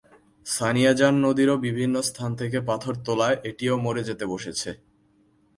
সানিয়াজান 0.45 1.15
নদীরও 1.25 1.55
বিভিন্ন 1.65 1.95
স্থান 2.01 2.31
থেকে 2.35 2.57
পাথর 2.69 2.93
তোলায় 3.05 3.37
এটিও 3.43 3.75
মরে 3.77 4.01
যেতে 4.09 4.25
বসেছে। 4.25 4.69